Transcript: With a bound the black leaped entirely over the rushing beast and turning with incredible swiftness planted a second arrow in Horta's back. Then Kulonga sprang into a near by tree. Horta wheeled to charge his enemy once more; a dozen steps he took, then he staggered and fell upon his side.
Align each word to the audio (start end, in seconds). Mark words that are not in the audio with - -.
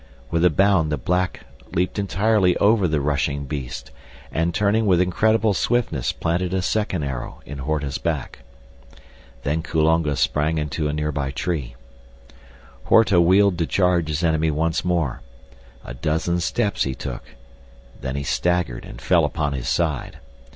With 0.31 0.43
a 0.43 0.49
bound 0.49 0.91
the 0.91 0.97
black 0.97 1.41
leaped 1.73 1.99
entirely 1.99 2.57
over 2.57 2.87
the 2.87 2.99
rushing 2.99 3.45
beast 3.45 3.91
and 4.31 4.51
turning 4.51 4.87
with 4.87 4.99
incredible 4.99 5.53
swiftness 5.53 6.11
planted 6.11 6.55
a 6.55 6.63
second 6.63 7.03
arrow 7.03 7.41
in 7.45 7.59
Horta's 7.59 7.99
back. 7.99 8.39
Then 9.43 9.61
Kulonga 9.61 10.15
sprang 10.15 10.57
into 10.57 10.87
a 10.87 10.93
near 10.93 11.11
by 11.11 11.29
tree. 11.29 11.75
Horta 12.85 13.21
wheeled 13.21 13.59
to 13.59 13.67
charge 13.67 14.07
his 14.07 14.23
enemy 14.23 14.49
once 14.49 14.83
more; 14.83 15.21
a 15.85 15.93
dozen 15.93 16.39
steps 16.39 16.81
he 16.81 16.95
took, 16.95 17.35
then 18.01 18.15
he 18.15 18.23
staggered 18.23 18.85
and 18.85 18.99
fell 18.99 19.23
upon 19.23 19.53
his 19.53 19.69
side. 19.69 20.17